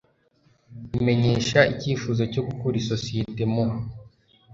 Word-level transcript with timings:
imenyesha 0.97 1.59
icyifuzo 1.73 2.21
cyo 2.31 2.41
gukura 2.47 2.75
isosiyete 2.81 3.43
mu 3.53 3.63